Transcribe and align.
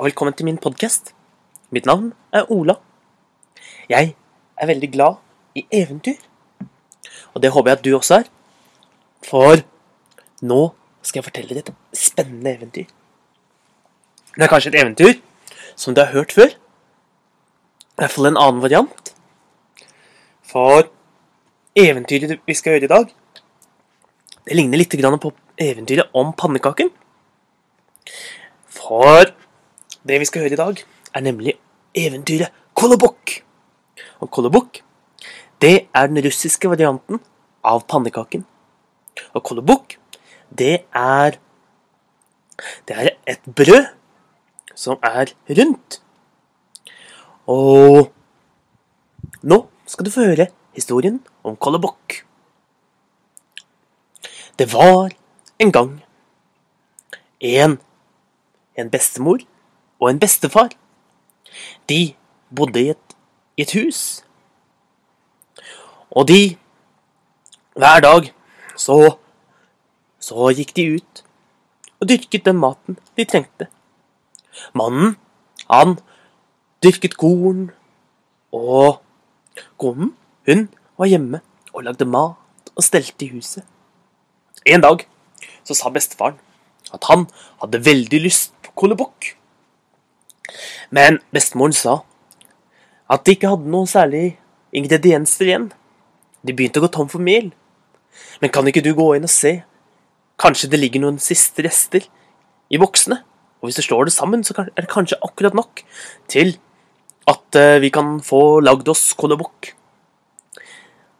og 0.00 0.06
velkommen 0.06 0.32
til 0.32 0.46
min 0.48 0.56
podkast. 0.56 1.10
Mitt 1.76 1.84
navn 1.84 2.14
er 2.32 2.46
Ola. 2.48 2.78
Jeg 3.88 4.14
er 4.56 4.66
veldig 4.66 4.88
glad 4.92 5.18
i 5.54 5.66
eventyr. 5.76 6.14
Og 7.34 7.42
det 7.42 7.50
håper 7.52 7.68
jeg 7.70 7.78
at 7.78 7.84
du 7.84 7.96
også 7.96 8.14
er. 8.14 8.30
For 9.28 9.60
nå 10.40 10.60
skal 11.02 11.20
jeg 11.20 11.26
fortelle 11.26 11.52
deg 11.52 11.68
et 11.68 11.98
spennende 12.00 12.54
eventyr. 12.56 12.86
Det 14.38 14.46
er 14.46 14.48
kanskje 14.48 14.72
et 14.72 14.78
eventyr 14.80 15.20
som 15.76 15.92
du 15.92 16.00
har 16.00 16.14
hørt 16.14 16.32
før. 16.32 16.48
I 16.48 18.00
hvert 18.00 18.14
fall 18.14 18.30
en 18.30 18.40
annen 18.40 18.62
variant. 18.64 19.12
For 20.40 20.88
eventyret 21.76 22.40
vi 22.46 22.56
skal 22.56 22.78
gjøre 22.78 22.88
i 22.88 22.94
dag, 22.94 23.12
det 24.48 24.56
ligner 24.56 24.80
litt 24.80 24.96
på 24.96 25.34
eventyret 25.60 26.08
om 26.16 26.32
pannekaken. 26.32 26.88
For 28.64 29.36
det 30.06 30.20
vi 30.20 30.28
skal 30.28 30.44
høre 30.44 30.56
i 30.56 30.60
dag, 30.60 30.80
er 31.14 31.24
nemlig 31.24 31.56
eventyret 31.96 32.52
Kolobok. 32.74 33.42
Og 34.20 34.30
Kolobok, 34.30 34.80
det 35.60 35.88
er 35.94 36.08
den 36.08 36.22
russiske 36.24 36.70
varianten 36.70 37.20
av 37.64 37.84
pannekaken. 37.88 38.46
Og 39.34 39.44
Kolobok, 39.44 39.98
det 40.50 40.84
er 40.94 41.38
Det 42.86 42.92
er 42.92 43.08
et 43.26 43.40
brød 43.56 43.86
som 44.76 44.98
er 45.02 45.32
rundt. 45.48 46.02
Og 47.48 48.10
nå 49.42 49.58
skal 49.86 50.04
du 50.04 50.10
få 50.12 50.26
høre 50.28 50.46
historien 50.76 51.22
om 51.42 51.56
Kolobok. 51.56 52.20
Det 54.58 54.68
var 54.74 55.08
en 55.58 55.72
gang 55.72 56.02
en 57.40 57.78
en 58.76 58.90
bestemor 58.90 59.40
og 60.00 60.10
en 60.10 60.20
bestefar. 60.20 60.70
De 61.88 62.14
bodde 62.56 62.82
i 62.82 62.90
et, 62.94 63.16
i 63.56 63.62
et 63.62 63.74
hus. 63.78 64.24
Og 66.10 66.28
de 66.28 66.56
Hver 67.74 68.00
dag 68.00 68.32
så 68.76 69.16
Så 70.20 70.50
gikk 70.52 70.74
de 70.76 70.84
ut 70.96 71.24
og 72.00 72.08
dyrket 72.08 72.44
den 72.44 72.56
maten 72.56 72.96
de 73.16 73.24
trengte. 73.24 73.66
Mannen, 74.76 75.16
han 75.70 75.98
dyrket 76.84 77.16
korn, 77.16 77.70
og 78.52 79.00
konen, 79.78 80.14
hun 80.48 80.68
var 80.98 81.10
hjemme 81.10 81.40
og 81.72 81.84
lagde 81.86 82.08
mat 82.08 82.72
og 82.74 82.84
stelte 82.84 83.26
i 83.26 83.32
huset. 83.34 83.64
En 84.66 84.82
dag 84.84 85.04
så 85.64 85.76
sa 85.76 85.92
bestefaren 85.92 86.40
at 86.92 87.04
han 87.08 87.26
hadde 87.62 87.84
veldig 87.86 88.20
lyst 88.24 88.52
på 88.64 88.74
kolebukk. 88.82 89.36
Men 90.90 91.20
bestemoren 91.34 91.74
sa 91.76 92.00
at 93.10 93.24
de 93.26 93.34
ikke 93.34 93.50
hadde 93.50 93.70
noe 93.70 93.88
særlig 93.90 94.36
ingredienser 94.76 95.48
igjen. 95.48 95.70
De 96.46 96.54
begynte 96.54 96.80
å 96.80 96.84
gå 96.84 96.90
tom 96.94 97.10
for 97.10 97.22
mel. 97.22 97.50
Men 98.42 98.52
kan 98.54 98.66
ikke 98.66 98.82
du 98.84 98.92
gå 98.96 99.08
inn 99.16 99.26
og 99.26 99.32
se? 99.32 99.60
Kanskje 100.40 100.70
det 100.72 100.80
ligger 100.80 101.04
noen 101.04 101.18
siste 101.22 101.64
rester 101.66 102.06
i 102.70 102.80
boksene? 102.80 103.20
Og 103.60 103.68
hvis 103.68 103.80
du 103.80 103.84
slår 103.84 104.08
det 104.08 104.14
sammen, 104.14 104.42
så 104.46 104.54
er 104.62 104.70
det 104.78 104.90
kanskje 104.90 105.18
akkurat 105.26 105.56
nok 105.56 105.82
til 106.32 106.54
at 107.28 107.58
eh, 107.58 107.80
vi 107.82 107.90
kan 107.92 108.18
få 108.24 108.60
lagd 108.64 108.88
oss 108.88 109.10
kolobokk. 109.18 109.74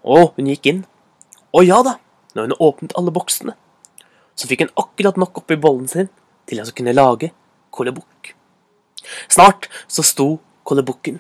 Og 0.09 0.33
hun 0.39 0.49
gikk 0.49 0.71
inn. 0.71 0.85
Og 1.53 1.67
ja 1.69 1.83
da, 1.85 1.99
når 2.35 2.49
hun 2.49 2.61
åpnet 2.71 2.97
alle 2.99 3.13
boksene, 3.15 3.55
så 4.39 4.49
fikk 4.49 4.65
hun 4.65 4.75
akkurat 4.81 5.19
nok 5.21 5.43
oppi 5.43 5.59
bollen 5.61 5.91
sin 5.91 6.09
til 6.49 6.63
at 6.63 6.71
hun 6.71 6.81
kunne 6.81 6.97
lage 6.97 7.35
kolebukk. 7.75 8.33
Snart 9.29 9.69
så 9.89 10.05
sto 10.07 10.29
kolebukken 10.67 11.19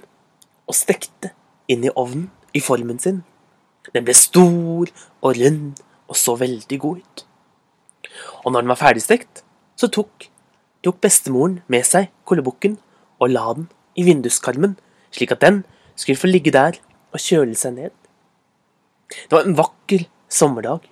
og 0.69 0.77
stekte 0.77 1.33
inn 1.71 1.85
i 1.87 1.93
ovnen 1.95 2.29
i 2.57 2.63
formen 2.63 2.99
sin. 3.03 3.23
Den 3.95 4.07
ble 4.07 4.15
stor 4.17 4.91
og 5.23 5.39
rund 5.39 5.81
og 6.11 6.19
så 6.19 6.37
veldig 6.39 6.79
god 6.83 7.01
ut. 7.03 7.25
Og 8.45 8.53
når 8.53 8.65
den 8.65 8.73
var 8.73 8.81
ferdigstekt, 8.81 9.43
så 9.79 9.89
tok, 9.89 10.29
tok 10.85 11.01
bestemoren 11.03 11.61
med 11.71 11.87
seg 11.87 12.11
kolebukken 12.29 12.77
og 13.21 13.33
la 13.33 13.47
den 13.57 13.69
i 13.99 14.05
vinduskarmen, 14.07 14.77
slik 15.15 15.35
at 15.35 15.43
den 15.45 15.63
skulle 15.99 16.21
få 16.21 16.31
ligge 16.31 16.53
der 16.55 16.79
og 17.11 17.23
kjøle 17.23 17.57
seg 17.59 17.77
ned. 17.77 17.95
Det 19.11 19.35
var 19.35 19.47
en 19.47 19.59
vakker 19.59 20.07
sommerdag. 20.31 20.85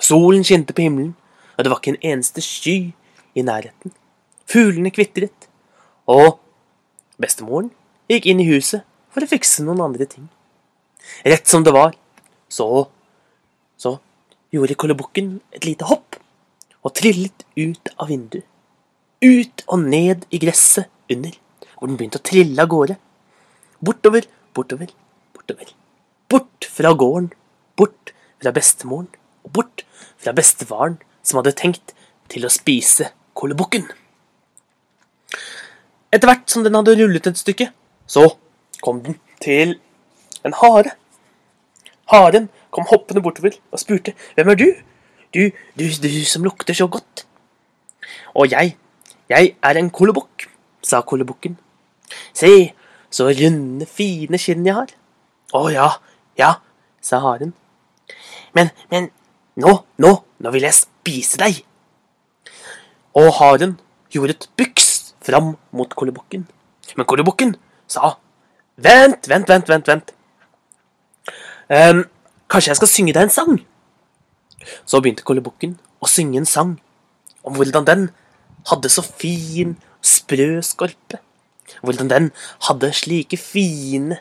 Solen 0.00 0.44
skinte 0.44 0.76
på 0.76 0.84
himmelen, 0.84 1.14
og 1.56 1.64
det 1.64 1.72
var 1.72 1.80
ikke 1.80 1.94
en 1.94 2.04
eneste 2.12 2.44
sky 2.44 2.76
i 3.36 3.44
nærheten. 3.44 3.94
Fuglene 4.46 4.92
kvitret, 4.92 5.45
og 6.10 6.38
bestemoren 7.20 7.70
gikk 8.10 8.28
inn 8.30 8.42
i 8.42 8.48
huset 8.48 8.84
for 9.10 9.24
å 9.24 9.30
fikse 9.30 9.64
noen 9.66 9.82
andre 9.88 10.06
ting. 10.08 10.28
Rett 11.26 11.46
som 11.48 11.64
det 11.66 11.74
var, 11.74 11.94
så 12.48 12.86
så 13.76 13.98
gjorde 14.54 14.78
kolobukken 14.80 15.40
et 15.52 15.66
lite 15.68 15.84
hopp 15.88 16.16
og 16.86 16.94
trillet 16.96 17.44
ut 17.58 17.90
av 17.98 18.08
vinduet. 18.08 18.46
Ut 19.20 19.64
og 19.66 19.82
ned 19.82 20.24
i 20.30 20.40
gresset 20.40 20.88
under, 21.12 21.32
hvor 21.76 21.90
den 21.90 21.98
begynte 21.98 22.20
å 22.20 22.24
trille 22.24 22.62
av 22.62 22.70
gårde. 22.70 22.96
Bortover, 23.84 24.28
bortover, 24.56 24.92
bortover. 25.36 25.72
Bort 26.30 26.68
fra 26.72 26.92
gården, 26.96 27.30
bort 27.76 28.12
fra 28.40 28.52
bestemoren 28.54 29.08
og 29.44 29.52
bort 29.58 29.84
fra 30.20 30.34
bestefaren, 30.36 30.98
som 31.22 31.40
hadde 31.40 31.56
tenkt 31.58 31.94
til 32.32 32.46
å 32.46 32.52
spise 32.52 33.10
kolebukken. 33.36 33.88
Etter 36.16 36.30
hvert 36.30 36.48
som 36.48 36.64
den 36.64 36.76
hadde 36.78 36.96
rullet 36.96 37.26
et 37.28 37.36
stykke, 37.36 37.68
så 38.08 38.24
kom 38.80 39.02
den 39.04 39.18
til 39.44 39.74
en 40.46 40.54
hare. 40.56 40.94
Haren 42.08 42.48
kom 42.72 42.86
hoppende 42.88 43.20
bortover 43.20 43.58
og 43.72 43.82
spurte, 43.82 44.14
'Hvem 44.34 44.48
er 44.48 44.54
du?' 44.54 44.76
Du, 45.34 45.50
du, 45.78 45.84
du 46.02 46.24
som 46.24 46.44
lukter 46.44 46.72
så 46.72 46.86
godt. 46.86 47.26
Og 48.34 48.50
jeg, 48.50 48.76
jeg 49.28 49.56
er 49.62 49.76
en 49.76 49.90
kolebukk, 49.90 50.46
sa 50.82 51.00
kolebukken. 51.00 51.58
Se, 52.32 52.72
så 53.10 53.26
runde, 53.28 53.86
fine 53.86 54.38
skinn 54.38 54.64
jeg 54.64 54.78
har. 54.78 54.94
Å 55.52 55.68
ja, 55.74 55.88
ja, 56.38 56.52
sa 57.02 57.20
haren. 57.20 57.52
Men, 58.54 58.70
men, 58.90 59.10
nå, 59.60 59.74
nå, 59.98 60.12
nå 60.38 60.54
vil 60.54 60.68
jeg 60.68 60.78
spise 60.78 61.42
deg. 61.42 61.60
Og 63.18 63.28
haren 63.42 63.76
gjorde 64.14 64.38
et 64.38 64.48
byks 64.56 64.85
fram 65.26 65.54
mot 65.76 65.94
kollebukken. 65.98 66.46
Men 66.96 67.08
kollebukken 67.08 67.56
sa 67.90 68.16
vent, 68.76 69.28
vent, 69.28 69.48
vent, 69.48 69.68
vent. 69.68 69.88
vent. 69.88 70.12
Um, 71.66 72.04
kanskje 72.50 72.70
jeg 72.70 72.80
skal 72.80 72.90
synge 72.92 73.14
deg 73.16 73.26
en 73.26 73.34
sang? 73.34 73.56
Så 74.86 75.00
begynte 75.02 75.26
kollebukken 75.26 75.76
å 76.02 76.10
synge 76.10 76.42
en 76.42 76.48
sang 76.48 76.76
om 77.46 77.56
hvordan 77.58 77.86
den 77.86 78.08
hadde 78.70 78.90
så 78.90 79.02
fin, 79.02 79.76
sprø 80.02 80.62
skorpe. 80.62 81.20
Hvordan 81.82 82.10
den 82.10 82.30
hadde 82.68 82.92
slike 82.94 83.38
fine, 83.38 84.20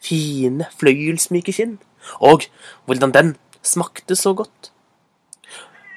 fine 0.00 0.68
fløyelsmyke 0.80 1.52
kinn. 1.56 1.78
Og 2.20 2.48
hvordan 2.88 3.12
den 3.16 3.34
smakte 3.64 4.16
så 4.16 4.32
godt. 4.36 4.72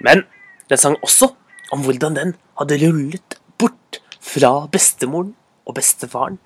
Men 0.04 0.25
den 0.70 0.80
sang 0.80 0.98
også 1.04 1.31
om 1.72 1.84
hvordan 1.88 2.16
den 2.20 2.36
hadde 2.60 2.80
rullet 2.84 3.40
bort 3.60 4.03
fra 4.34 4.52
bestemoren 4.72 5.34
og 5.68 5.78
bestefaren. 5.78 6.40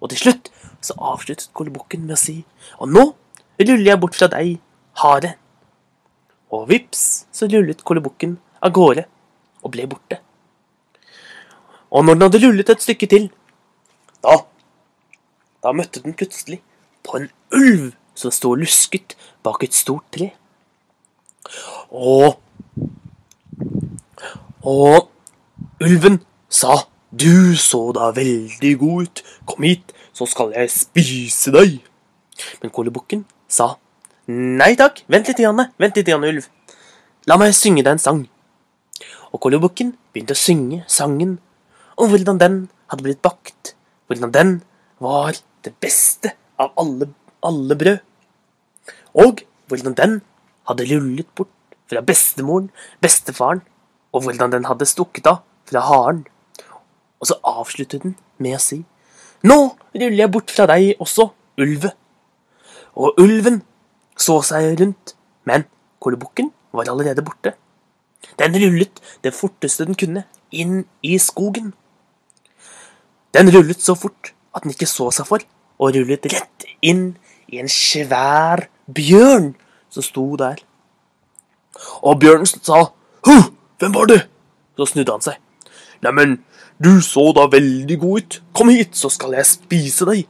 Og 0.00 0.10
til 0.12 0.26
slutt 0.26 0.50
så 0.84 0.96
avsluttet 1.12 1.52
kolibukken 1.56 2.04
med 2.04 2.16
å 2.16 2.20
si 2.20 2.42
Og 2.80 2.90
nå 2.92 3.04
ruller 3.56 3.88
jeg 3.88 4.00
bort 4.00 4.16
fra 4.16 4.28
deg, 4.32 4.58
hare. 5.00 5.36
Og 6.52 6.68
vips 6.70 7.26
så 7.32 7.48
rullet 7.50 7.82
kolibukken 7.84 8.36
av 8.62 8.74
gårde 8.76 9.06
og 9.64 9.72
ble 9.72 9.86
borte. 9.90 10.20
Og 11.90 12.04
når 12.04 12.14
den 12.14 12.26
hadde 12.26 12.42
rullet 12.44 12.72
et 12.72 12.84
stykke 12.84 13.08
til, 13.10 13.30
da 14.22 14.42
Da 15.64 15.72
møtte 15.72 15.98
den 16.04 16.14
plutselig 16.14 16.60
på 17.02 17.16
en 17.18 17.30
ulv 17.50 17.94
som 18.14 18.30
sto 18.30 18.52
og 18.52 18.60
lusket 18.60 19.16
bak 19.42 19.64
et 19.64 19.74
stort 19.74 20.04
tre. 20.14 20.28
Og 21.90 22.36
Og 24.62 25.08
ulven 25.80 26.20
sa 26.48 26.86
du 27.16 27.56
så 27.60 27.80
da 27.96 28.10
veldig 28.16 28.72
god 28.80 29.06
ut, 29.06 29.22
kom 29.48 29.66
hit, 29.66 29.92
så 30.16 30.28
skal 30.28 30.52
jeg 30.56 30.72
spise 30.72 31.52
deg. 31.54 31.78
Men 32.62 32.72
kolebukken 32.74 33.24
sa 33.48 33.74
nei 34.26 34.74
takk, 34.78 35.04
vent 35.12 35.28
litt, 35.30 35.40
Janne, 35.40 35.68
vent 35.80 35.98
litt, 35.98 36.08
Janne 36.10 36.30
Ulv. 36.32 36.48
La 37.30 37.38
meg 37.40 37.54
synge 37.56 37.84
deg 37.84 37.96
en 37.96 38.02
sang. 38.02 38.22
Og 39.32 39.40
kolebukken 39.42 39.94
begynte 40.12 40.36
å 40.36 40.40
synge 40.40 40.82
sangen 40.90 41.36
om 41.96 42.10
hvordan 42.12 42.40
den 42.40 42.58
hadde 42.90 43.06
blitt 43.06 43.22
bakt, 43.24 43.74
hvordan 44.06 44.32
den 44.34 44.52
var 45.02 45.36
det 45.66 45.74
beste 45.82 46.32
av 46.60 46.72
alle, 46.80 47.10
alle 47.44 47.76
brød, 47.78 47.98
og 49.16 49.42
hvordan 49.68 49.96
den 49.98 50.20
hadde 50.68 50.86
rullet 50.90 51.28
bort 51.38 51.52
fra 51.90 52.02
bestemoren, 52.02 52.70
bestefaren, 53.02 53.62
og 54.12 54.26
hvordan 54.26 54.54
den 54.54 54.66
hadde 54.68 54.88
stukket 54.88 55.28
av 55.30 55.42
fra 55.68 55.82
haren. 55.86 56.24
Og 57.20 57.30
så 57.30 57.38
avsluttet 57.44 58.04
den 58.04 58.16
med 58.42 58.58
å 58.58 58.62
si 58.62 58.82
Nå 59.46 59.56
ruller 59.94 60.18
jeg 60.18 60.32
bort 60.32 60.50
fra 60.50 60.64
deg 60.70 60.96
også, 61.02 61.28
ulve. 61.60 61.92
Og 62.96 63.20
ulven 63.20 63.60
så 64.18 64.40
seg 64.42 64.80
rundt, 64.80 65.12
men 65.44 65.66
kålebukken 66.02 66.48
var 66.72 66.88
allerede 66.90 67.24
borte. 67.24 67.52
Den 68.40 68.56
rullet 68.56 69.02
det 69.22 69.34
forteste 69.36 69.84
den 69.86 69.98
kunne, 69.98 70.24
inn 70.50 70.86
i 71.04 71.18
skogen. 71.20 71.74
Den 73.36 73.52
rullet 73.52 73.84
så 73.84 73.94
fort 73.94 74.32
at 74.56 74.64
den 74.64 74.72
ikke 74.72 74.88
så 74.88 75.10
seg 75.12 75.28
for, 75.28 75.44
og 75.78 75.92
rullet 75.94 76.26
rett 76.32 76.66
inn 76.80 77.10
i 77.52 77.60
en 77.60 77.70
svær 77.70 78.66
bjørn 78.88 79.52
som 79.92 80.04
sto 80.04 80.24
der. 80.40 80.62
Og 82.02 82.18
bjørnen 82.20 82.48
sa 82.48 82.86
Hu, 83.26 83.34
hvem 83.78 83.94
var 83.94 84.08
det? 84.08 84.22
Så 84.76 84.86
snudde 84.92 85.12
han 85.12 85.24
seg. 85.24 85.40
Neimen, 86.04 86.38
du 86.82 87.00
så 87.04 87.30
da 87.36 87.46
veldig 87.50 87.98
god 88.00 88.22
ut. 88.22 88.38
Kom 88.56 88.70
hit, 88.72 88.96
så 88.98 89.10
skal 89.12 89.36
jeg 89.38 89.48
spise 89.48 90.08
deg. 90.08 90.26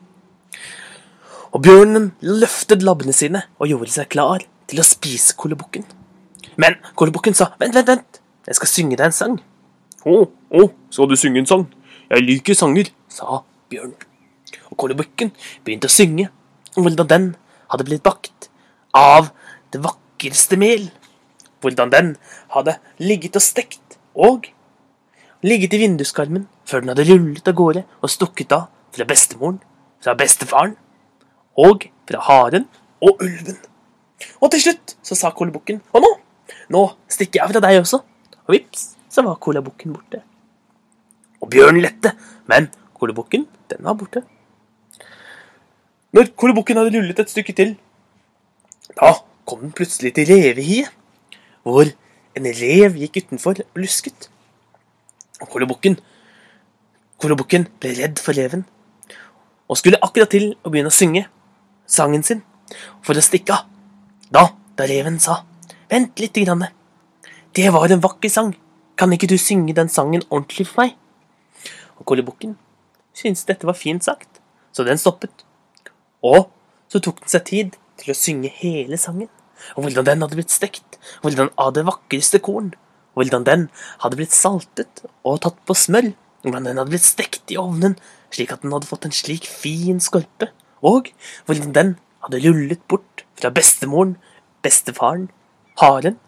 Og 1.55 1.63
bjørnen 1.65 2.11
løftet 2.21 2.85
labbene 2.85 3.15
sine 3.17 3.47
og 3.59 3.71
gjorde 3.71 3.95
seg 3.95 4.11
klar 4.13 4.45
til 4.71 4.83
å 4.83 4.87
spise 4.87 5.37
kolebukken. 5.39 5.87
Men 6.61 6.79
kolebukken 6.99 7.37
sa 7.37 7.51
vent, 7.61 7.75
vent, 7.77 7.89
vent, 7.89 8.21
jeg 8.47 8.59
skal 8.59 8.71
synge 8.71 8.99
deg 8.99 9.09
en 9.09 9.17
sang. 9.17 9.39
Å, 10.07 10.17
å, 10.27 10.67
skal 10.93 11.09
du 11.11 11.17
synge 11.19 11.43
en 11.43 11.49
sang? 11.51 11.65
Jeg 12.07 12.23
liker 12.23 12.57
sanger, 12.59 12.91
sa 13.11 13.41
bjørnen. 13.73 13.97
Og 14.71 14.79
kolebukken 14.79 15.33
begynte 15.67 15.91
å 15.91 15.93
synge 15.93 16.29
om 16.77 16.87
hvordan 16.87 17.11
den 17.11 17.31
hadde 17.73 17.87
blitt 17.89 18.05
bakt 18.07 18.51
av 18.95 19.33
det 19.75 19.83
vakreste 19.85 20.59
mel. 20.61 20.89
Hvordan 21.65 21.91
den 21.91 22.13
hadde 22.55 22.77
ligget 23.03 23.39
og 23.41 23.45
stekt 23.45 23.99
og 24.15 24.47
ligget 25.45 25.75
i 25.77 25.81
vinduskarmen 25.83 26.47
før 26.67 26.83
den 26.83 26.93
hadde 26.93 27.07
rullet 27.11 27.49
av 27.49 27.57
gårde 27.57 27.85
og 28.01 28.13
stukket 28.13 28.53
av 28.57 28.69
fra 28.97 29.07
bestemoren, 29.09 29.59
fra 30.01 30.15
bestefaren 30.17 30.77
og 31.61 31.89
fra 32.09 32.23
haren 32.29 32.69
og 33.05 33.21
ulven. 33.25 33.59
Og 34.41 34.51
til 34.53 34.63
slutt 34.63 34.97
så 35.05 35.17
sa 35.19 35.31
kolebukken 35.37 35.83
Og 35.93 36.01
nå, 36.01 36.13
nå 36.73 36.83
stikker 37.13 37.43
jeg 37.43 37.53
fra 37.53 37.61
deg 37.61 37.81
også. 37.83 38.01
Og 38.47 38.55
vips, 38.55 38.95
så 39.13 39.25
var 39.27 39.41
kolebukken 39.43 39.93
borte. 39.93 40.23
Og 41.43 41.51
bjørnen 41.53 41.83
lette, 41.85 42.15
men 42.49 42.71
kolebukken, 42.97 43.45
den 43.71 43.85
var 43.85 43.97
borte. 43.99 44.23
Når 46.17 46.31
kolebukken 46.39 46.79
hadde 46.79 46.95
rullet 46.95 47.19
et 47.21 47.33
stykke 47.33 47.53
til, 47.57 47.75
da 48.97 49.13
kom 49.47 49.61
den 49.67 49.75
plutselig 49.77 50.15
til 50.17 50.31
revehiet, 50.31 50.89
hvor 51.67 51.91
en 52.37 52.49
rev 52.61 52.97
gikk 53.03 53.25
utenfor 53.25 53.61
og 53.65 53.83
lusket. 53.83 54.31
Kolobukken 55.45 55.99
Kolebukken 57.17 57.65
ble 57.81 57.95
redd 57.97 58.21
for 58.21 58.37
reven, 58.37 58.67
og 59.73 59.79
skulle 59.81 60.01
akkurat 60.05 60.29
til 60.33 60.51
å 60.61 60.73
begynne 60.73 60.93
å 60.93 60.95
synge 60.95 61.25
sangen 61.89 62.25
sin 62.27 62.43
for 63.05 63.17
å 63.17 63.25
stikke 63.25 63.55
av. 63.57 63.65
Da, 64.29 64.43
da 64.77 64.89
reven 64.89 65.17
sa, 65.23 65.39
vent 65.89 66.21
lite 66.21 66.45
grann, 66.45 66.67
det 67.57 67.73
var 67.73 67.89
en 67.89 68.05
vakker 68.05 68.33
sang, 68.33 68.53
kan 69.01 69.13
ikke 69.17 69.31
du 69.33 69.37
synge 69.41 69.73
den 69.77 69.89
sangen 69.93 70.27
ordentlig 70.29 70.69
for 70.69 70.85
meg? 70.85 70.95
Og 71.97 72.05
kolebukken 72.11 72.57
syntes 73.17 73.49
dette 73.49 73.69
var 73.69 73.79
fint 73.81 74.05
sagt, 74.05 74.43
så 74.77 74.85
den 74.85 75.01
stoppet. 75.01 75.45
Og 76.21 76.51
så 76.93 77.01
tok 77.01 77.23
den 77.23 77.33
seg 77.33 77.49
tid 77.49 77.77
til 77.97 78.13
å 78.13 78.19
synge 78.19 78.53
hele 78.61 79.01
sangen, 79.01 79.33
og 79.73 79.87
hvordan 79.87 80.05
den 80.05 80.25
hadde 80.25 80.37
blitt 80.37 80.53
stekt, 80.53 81.01
hvordan 81.25 81.49
av 81.57 81.73
det 81.79 81.87
vakreste 81.89 82.43
korn, 82.45 82.75
og 83.17 83.23
hvordan 83.23 83.47
den 83.49 83.67
hadde 84.05 84.19
blitt 84.21 84.35
saltet 84.37 85.03
og 85.25 85.41
tatt 85.41 85.57
på 85.65 85.75
smør, 85.75 86.13
hvordan 86.45 86.69
den 86.69 86.81
hadde 86.83 86.93
blitt 86.93 87.07
stekt 87.09 87.51
i 87.51 87.57
ovnen 87.59 87.97
slik 88.35 88.53
at 88.53 88.63
den 88.63 88.75
hadde 88.75 88.89
fått 88.89 89.07
en 89.09 89.15
slik 89.15 89.47
fin 89.49 90.01
skorpe, 90.03 90.51
og 90.85 91.11
hvordan 91.49 91.73
den 91.75 91.95
hadde 92.27 92.43
rullet 92.45 92.83
bort 92.91 93.25
fra 93.39 93.51
bestemoren, 93.55 94.17
bestefaren, 94.65 95.29
haren, 95.81 96.19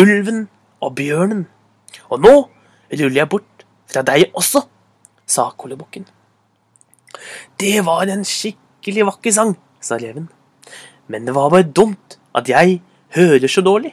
ulven 0.00 0.46
og 0.80 0.94
bjørnen. 0.98 1.46
Og 2.08 2.22
nå 2.22 2.34
ruller 2.92 3.20
jeg 3.20 3.30
bort 3.32 3.66
fra 3.90 4.04
deg 4.06 4.30
også, 4.38 4.64
sa 5.26 5.50
kolebukken. 5.58 6.06
Det 7.60 7.80
var 7.86 8.08
en 8.10 8.24
skikkelig 8.26 9.08
vakker 9.10 9.34
sang, 9.34 9.56
sa 9.82 9.98
reven. 10.00 10.28
Men 11.10 11.26
det 11.26 11.34
var 11.34 11.50
bare 11.52 11.66
dumt 11.66 12.18
at 12.36 12.48
jeg 12.48 12.80
hører 13.16 13.50
så 13.50 13.62
dårlig. 13.66 13.92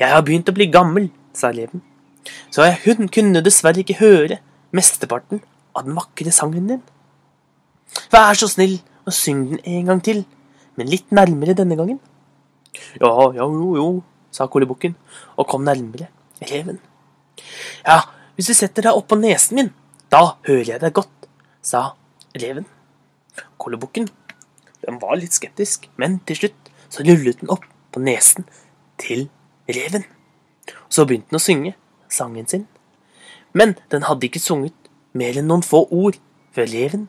Jeg 0.00 0.08
har 0.08 0.24
begynt 0.24 0.48
å 0.48 0.56
bli 0.56 0.70
gammel, 0.72 1.10
sa 1.38 1.52
eleven. 1.54 1.82
Så 2.50 2.66
hun 2.84 3.08
kunne 3.12 3.42
dessverre 3.44 3.82
ikke 3.82 4.00
høre 4.02 4.40
mesteparten 4.74 5.40
av 5.76 5.86
den 5.86 5.96
vakre 5.96 6.32
sangen 6.34 6.68
din. 6.70 6.82
Vær 8.12 8.36
så 8.36 8.48
snill 8.50 8.78
og 9.06 9.14
syng 9.16 9.46
den 9.52 9.62
en 9.64 9.88
gang 9.88 10.04
til, 10.04 10.24
men 10.76 10.90
litt 10.90 11.10
nærmere 11.14 11.56
denne 11.56 11.78
gangen. 11.78 12.00
Ja, 13.00 13.10
ja, 13.34 13.46
jo, 13.46 13.74
jo, 13.78 13.88
sa 14.34 14.46
kolebukken 14.50 14.94
og 15.36 15.48
kom 15.48 15.64
nærmere 15.66 16.10
reven. 16.50 16.78
Ja, 17.86 18.02
hvis 18.36 18.50
du 18.50 18.54
setter 18.54 18.86
deg 18.86 18.98
oppå 18.98 19.18
nesen 19.18 19.58
min, 19.58 19.72
da 20.12 20.38
hører 20.46 20.74
jeg 20.74 20.82
deg 20.84 20.94
godt, 20.96 21.28
sa 21.62 21.92
reven. 22.38 22.68
Kolebukken 23.58 24.08
var 25.00 25.18
litt 25.18 25.34
skeptisk, 25.36 25.88
men 26.00 26.20
til 26.28 26.42
slutt 26.42 26.70
så 26.88 27.04
rullet 27.04 27.42
den 27.42 27.50
opp 27.52 27.66
på 27.92 28.02
nesen 28.04 28.46
til 29.00 29.26
reven. 29.68 30.06
Så 30.88 31.06
begynte 31.06 31.30
den 31.32 31.40
å 31.40 31.42
synge 31.42 31.74
sangen 32.12 32.48
sin. 32.48 32.66
Men 33.52 33.76
den 33.92 34.06
hadde 34.08 34.28
ikke 34.28 34.42
sunget 34.42 34.74
mer 35.16 35.38
enn 35.38 35.48
noen 35.50 35.64
få 35.64 35.84
ord 35.90 36.18
før 36.56 36.68
reven 36.72 37.08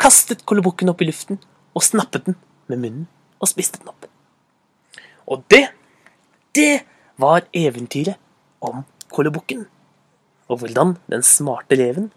kastet 0.00 0.46
kolobukken 0.48 0.90
opp 0.92 1.02
i 1.02 1.08
luften 1.08 1.40
og 1.76 1.84
snappet 1.84 2.28
den 2.28 2.38
med 2.70 2.80
munnen 2.80 3.08
og 3.40 3.50
spiste 3.50 3.80
den 3.80 3.92
opp. 3.92 4.06
Og 5.30 5.44
det, 5.52 5.66
det 6.56 6.82
var 7.20 7.44
eventyret 7.52 8.16
om 8.60 8.84
kolobukken. 9.12 9.66
og 10.50 10.58
hvordan 10.58 10.96
den 11.06 11.22
smarte 11.22 11.76
reven 11.78 12.08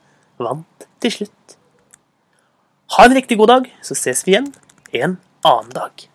vant 0.41 0.87
til 1.03 1.11
slutt. 1.13 1.57
Ha 2.97 3.05
en 3.05 3.13
riktig 3.13 3.37
god 3.37 3.51
dag, 3.51 3.67
så 3.85 3.93
ses 3.93 4.23
vi 4.25 4.33
igjen 4.33 4.49
en 4.89 5.19
annen 5.45 5.69
dag. 5.75 6.05